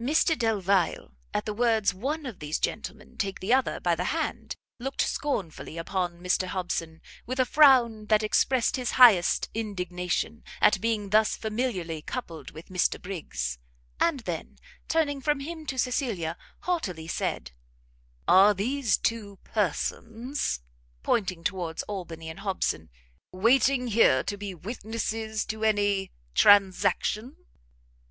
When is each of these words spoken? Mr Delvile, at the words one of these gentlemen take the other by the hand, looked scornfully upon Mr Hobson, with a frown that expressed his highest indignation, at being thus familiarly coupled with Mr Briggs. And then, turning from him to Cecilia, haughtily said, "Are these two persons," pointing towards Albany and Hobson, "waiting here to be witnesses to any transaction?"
Mr 0.00 0.38
Delvile, 0.38 1.12
at 1.34 1.44
the 1.44 1.52
words 1.52 1.92
one 1.92 2.24
of 2.24 2.38
these 2.38 2.58
gentlemen 2.58 3.18
take 3.18 3.40
the 3.40 3.52
other 3.52 3.78
by 3.78 3.94
the 3.94 4.04
hand, 4.04 4.56
looked 4.78 5.02
scornfully 5.02 5.76
upon 5.76 6.18
Mr 6.18 6.46
Hobson, 6.46 7.02
with 7.26 7.38
a 7.38 7.44
frown 7.44 8.06
that 8.06 8.22
expressed 8.22 8.76
his 8.76 8.92
highest 8.92 9.50
indignation, 9.52 10.42
at 10.62 10.80
being 10.80 11.10
thus 11.10 11.36
familiarly 11.36 12.00
coupled 12.00 12.52
with 12.52 12.68
Mr 12.70 12.98
Briggs. 12.98 13.58
And 14.00 14.20
then, 14.20 14.56
turning 14.88 15.20
from 15.20 15.40
him 15.40 15.66
to 15.66 15.78
Cecilia, 15.78 16.38
haughtily 16.60 17.06
said, 17.06 17.50
"Are 18.26 18.54
these 18.54 18.96
two 18.96 19.38
persons," 19.44 20.62
pointing 21.02 21.44
towards 21.44 21.82
Albany 21.82 22.30
and 22.30 22.40
Hobson, 22.40 22.88
"waiting 23.30 23.88
here 23.88 24.22
to 24.24 24.38
be 24.38 24.54
witnesses 24.54 25.44
to 25.44 25.64
any 25.64 26.12
transaction?" 26.34 27.36